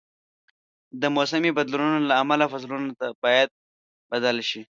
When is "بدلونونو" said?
1.57-1.99